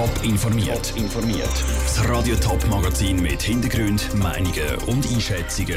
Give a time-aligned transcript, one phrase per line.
[0.00, 0.94] Top informiert.
[0.96, 1.64] informiert.
[1.84, 5.76] Das Radio Top Magazin mit Hintergrund, Meinungen und Einschätzungen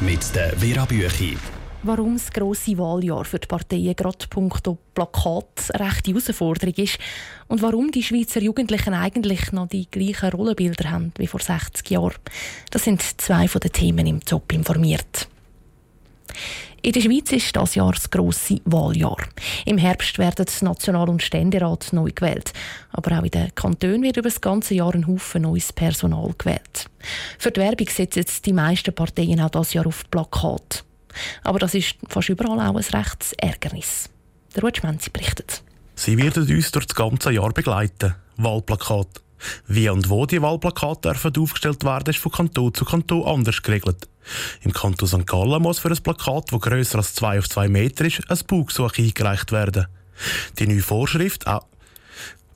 [0.00, 1.38] mit der Vera Büchi.
[1.82, 6.98] Warum das grosse Wahljahr für die Parteien gerade punkto Plakat eine rechte Herausforderung ist
[7.48, 12.12] und warum die Schweizer Jugendlichen eigentlich noch die gleichen Rollenbilder haben wie vor 60 Jahren.
[12.70, 15.28] Das sind zwei von den Themen im Top informiert.
[16.86, 19.16] In der Schweiz ist das Jahr das grosse Wahljahr.
[19.64, 22.52] Im Herbst werden National- und Ständerat neu gewählt.
[22.92, 26.88] Aber auch in den Kantonen wird über das ganze Jahr ein Haufen neues Personal gewählt.
[27.40, 30.84] Für die Werbung setzen die meisten Parteien auch das Jahr auf Plakat.
[31.42, 34.08] Aber das ist fast überall auch ein rechtes Ärgernis.
[34.54, 35.64] Der Rutschmenzi berichtet.
[35.96, 38.14] Sie werden uns durch das ganze Jahr begleiten.
[38.36, 39.08] Wahlplakat.
[39.66, 44.08] Wie und wo die Wahlplakate dürfen aufgestellt werden, ist von Kanton zu Kanton anders geregelt.
[44.62, 45.26] Im Kanton St.
[45.26, 48.98] Gallen muss für ein Plakat, das grösser als 2 auf 2 Meter ist, ein Baugesuch
[48.98, 49.86] eingereicht werden.
[50.58, 51.66] Die neue Vorschrift, auch,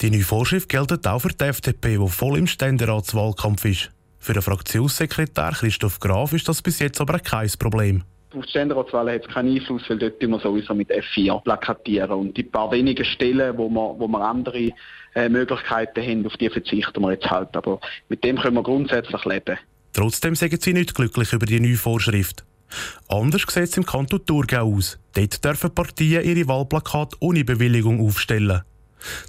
[0.00, 3.90] die neue Vorschrift gilt auch für die FDP, die voll im Ständeratswahlkampf ist.
[4.18, 8.04] Für den Fraktionssekretär Christoph Graf ist das bis jetzt aber kein Problem.
[8.32, 12.12] Auf die Ständeratswahlen hat es keinen Einfluss, weil dort immer sowieso mit F4 plakatieren.
[12.12, 14.70] Und die paar wenigen Stellen, wo wir, wo wir andere
[15.14, 17.56] äh, Möglichkeiten haben, auf die verzichten wir jetzt halt.
[17.56, 19.58] Aber mit dem können wir grundsätzlich leben.
[19.92, 22.44] Trotzdem sagen sie nicht glücklich über die neue Vorschrift.
[23.08, 24.98] Anders sieht es im Kanton Thurgau aus.
[25.14, 28.62] Dort dürfen Partien ihre Wahlplakate ohne Bewilligung aufstellen.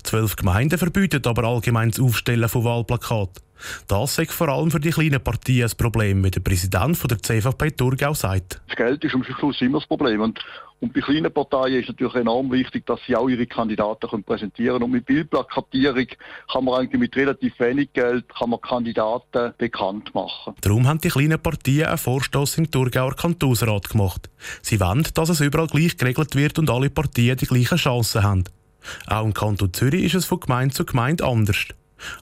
[0.04, 3.42] Zwölf Gemeinden verbieten aber allgemein das Aufstellen von Wahlplakaten.
[3.88, 7.22] Das ist vor allem für die kleinen Partien ein Problem, wie der Präsident von der
[7.22, 8.62] CVP Thurgau sagt.
[8.68, 10.22] Das Geld ist am Schluss immer das Problem.
[10.22, 10.40] Und,
[10.80, 14.24] und bei kleinen Parteien ist es natürlich enorm wichtig, dass sie auch ihre Kandidaten können
[14.24, 14.86] präsentieren können.
[14.86, 16.08] Und mit Bildplakatierung
[16.52, 20.56] kann man eigentlich mit relativ wenig Geld kann man Kandidaten bekannt machen.
[20.62, 24.30] Darum haben die kleinen Partien einen Vorstoß im Thurgauer Kantonsrat gemacht.
[24.62, 28.44] Sie wollen, dass es überall gleich geregelt wird und alle Partien die gleichen Chancen haben.
[29.08, 31.68] Auch im Kanton Zürich ist es von Gemeinde zu Gemeinde anders.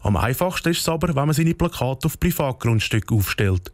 [0.01, 3.71] Am einfachsten ist es aber, wenn man seine Plakate auf Privatgrundstücken aufstellt.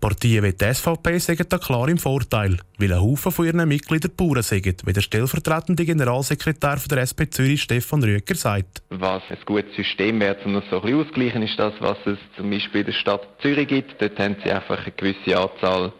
[0.00, 4.12] Partien wie die SVP sagen da klar im Vorteil, weil ein Haufen von ihren Mitgliedern
[4.16, 8.82] Bauern sind, wie der stellvertretende Generalsekretär von der SP Zürich Stefan Rüeger sagt.
[8.90, 12.18] Was ein gutes System wäre, um das so ein bisschen ausgleichen, ist das, was es
[12.36, 14.00] zum Beispiel in der Stadt Zürich gibt.
[14.00, 15.92] Dort haben sie einfach eine gewisse Anzahl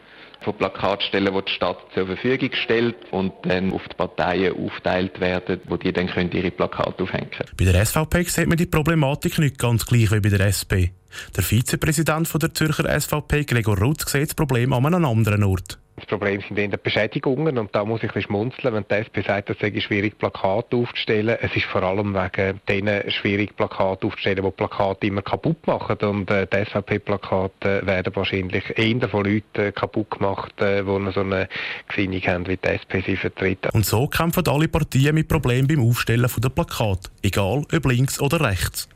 [0.45, 5.61] von Plakatstellen, die die Stadt zur Verfügung stellt und dann auf die Parteien aufteilt werden,
[5.67, 7.51] wo die dann können ihre Plakate aufhängen können.
[7.57, 10.93] Bei der SVP sieht man die Problematik nicht ganz gleich wie bei der SP.
[11.37, 15.79] Der Vizepräsident der Zürcher SVP, Gregor Rutz, sieht das Problem an einem anderen Ort.
[15.97, 18.95] Das Problem sind in den Beschädigungen und da muss ich ein bisschen schmunzeln, wenn die
[18.99, 21.37] SP sagt, es sei schwierig, Plakate aufzustellen.
[21.41, 26.31] Es ist vor allem wegen denen schwierig, Plakate aufzustellen, die Plakate immer kaputt machen und
[26.31, 31.49] äh, die SVP-Plakate werden wahrscheinlich eher von Leuten kaputt gemacht, äh, die so eine
[31.87, 33.71] Gesinnung haben, wie die SP sie vertreten.
[33.73, 38.41] Und so kämpfen alle Partien mit Problemen beim Aufstellen der Plakate, egal ob links oder
[38.41, 38.89] rechts.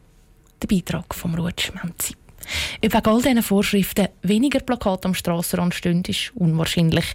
[0.61, 2.15] Der Beitrag vom Rutsch Menzi.
[2.85, 7.07] Ob wegen all diesen Vorschriften weniger Plakate am Strassenrand stehen, ist unwahrscheinlich.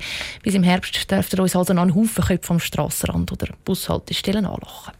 [0.41, 4.45] Bis im Herbst dürft ihr uns also noch einen Haufen Köpfe am Strassenrand oder Bushaltestellen
[4.45, 4.93] anlachen.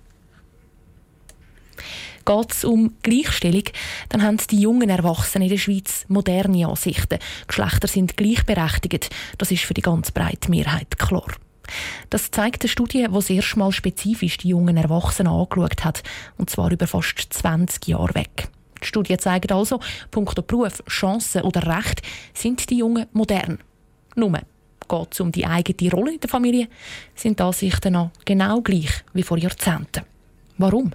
[2.26, 3.64] Geht es um Gleichstellung,
[4.08, 7.20] dann haben die jungen Erwachsenen in der Schweiz moderne Ansichten.
[7.48, 9.10] Geschlechter sind gleichberechtigt.
[9.38, 11.28] Das ist für die ganz breite Mehrheit klar.
[12.10, 16.04] Das zeigt eine Studie, die das erste Mal spezifisch die jungen Erwachsenen angeschaut hat,
[16.38, 18.50] und zwar über fast 20 Jahre weg.
[18.84, 19.80] Die Studien zeigen also,
[20.12, 22.02] punkto Beruf, Chancen oder Recht
[22.34, 23.60] sind die Jungen modern.
[24.16, 26.68] Nur geht es um die eigene Rolle in der Familie,
[27.16, 30.04] sind die Ansichten noch genau gleich wie vor Jahrzehnten.
[30.58, 30.92] Warum?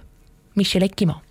[0.53, 1.21] Michel Eckimann.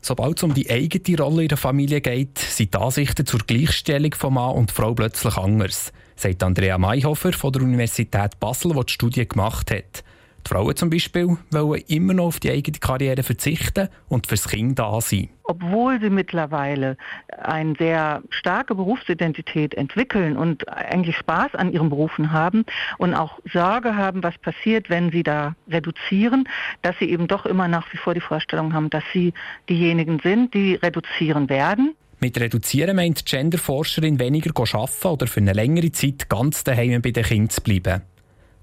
[0.00, 4.14] Sobald es um die eigene Rolle in der Familie geht, sind die Ansichten zur Gleichstellung
[4.14, 8.92] von Mann und Frau plötzlich anders, sagt Andrea Mayhofer von der Universität Basel, die die
[8.92, 10.04] Studie gemacht hat.
[10.44, 14.78] Die Frauen zum Beispiel wollen immer noch auf die eigene Karriere verzichten und fürs Kind
[14.78, 15.28] da sein.
[15.44, 16.96] Obwohl sie mittlerweile
[17.28, 22.64] eine sehr starke Berufsidentität entwickeln und eigentlich Spaß an ihren Berufen haben
[22.98, 26.48] und auch Sorge haben, was passiert, wenn sie da reduzieren,
[26.82, 29.32] dass sie eben doch immer nach wie vor die Vorstellung haben, dass sie
[29.68, 31.94] diejenigen sind, die reduzieren werden.
[32.20, 37.10] Mit Reduzieren meint die Genderforscherin weniger arbeiten oder für eine längere Zeit ganz daheim bei
[37.10, 38.02] den Kindern zu bleiben.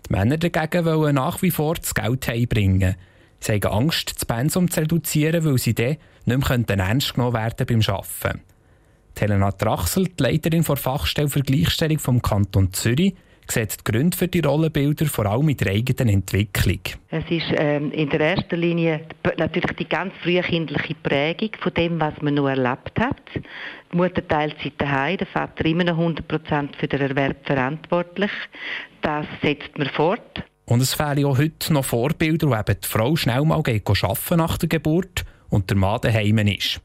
[0.09, 2.95] Die Männer dagegen wollen nach wie vor das Geld heimbringen.
[3.39, 7.65] Sie haben Angst, das Pensum zu reduzieren, weil sie dann nicht mehr ernst genommen werden
[7.67, 8.41] beim Arbeiten.
[9.17, 13.15] Helena Trachsel, die Leiterin der Fachstelle für Gleichstellung vom Kanton Zürich,
[13.51, 16.79] sieht die Gründe für die Rollenbilder vor allem mit der eigenen Entwicklung.
[17.09, 19.01] Es ist ähm, in der ersten Linie
[19.37, 23.21] natürlich die ganz frühkindliche Prägung von dem, was man nur erlebt hat.
[23.35, 28.31] Die Mutter Teilzeit daheim, der Vater immer noch 100% für den Erwerb verantwortlich.
[29.01, 30.43] Das setzt man fort.
[30.65, 34.37] Und es fehlen auch heute noch Vorbilder, wo eben die Frau schnell mal geht arbeiten
[34.37, 36.81] nach der Geburt und der Mann daheim ist.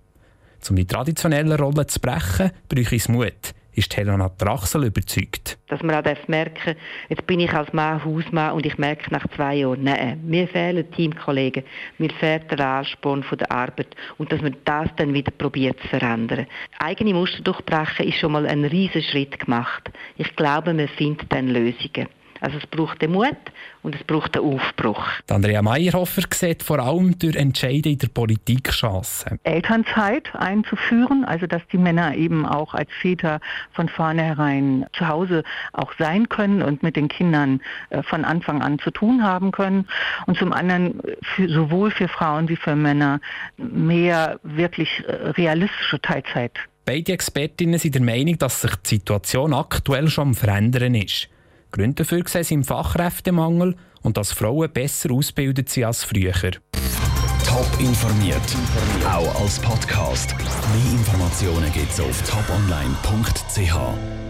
[0.70, 5.58] Um die traditionellen Rollen zu brechen, bräuchte es Mut ist Helena Drachsel überzeugt.
[5.68, 6.76] Dass man auch merken
[7.08, 10.90] jetzt bin ich als Mann Hausmann und ich merke nach zwei Jahren, nein, mir fehlen
[10.92, 11.64] Teamkollegen,
[11.98, 15.88] mir fehlt der Ansporn von der Arbeit und dass man das dann wieder probiert zu
[15.88, 16.46] verändern.
[16.78, 19.90] Eigene Muster durchbrechen ist schon mal ein riesen Schritt gemacht.
[20.16, 22.08] Ich glaube, man findet dann Lösungen.
[22.44, 23.38] Also es braucht den Mut
[23.82, 25.02] und es braucht den Aufbruch.
[25.30, 29.40] Andrea Meyerhofer sieht vor allem durch Entscheide in der Politik Chancen.
[29.44, 33.40] Elternzeit einzuführen, also dass die Männer eben auch als Väter
[33.72, 35.42] von vornherein zu Hause
[35.72, 39.88] auch sein können und mit den Kindern äh, von Anfang an zu tun haben können.
[40.26, 43.20] Und zum anderen für, sowohl für Frauen wie für Männer
[43.56, 46.52] mehr wirklich äh, realistische Teilzeit.
[46.84, 51.30] Beide Expertinnen sind der Meinung, dass sich die Situation aktuell schon am Verändern ist.
[51.74, 56.32] Gründe dafür sehen sie im Fachkräftemangel und dass Frauen besser ausgebildet sind als früher.
[57.44, 58.56] Top informiert,
[59.04, 60.36] auch als Podcast.
[60.38, 64.23] Mehr Informationen gibt es auf toponline.ch.